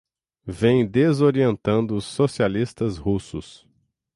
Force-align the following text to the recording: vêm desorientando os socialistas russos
vêm 0.47 0.83
desorientando 0.83 1.95
os 1.95 2.05
socialistas 2.05 2.97
russos 2.97 3.67